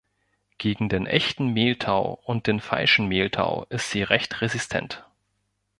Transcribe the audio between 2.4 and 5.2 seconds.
den Falschen Mehltau ist sie recht resistent.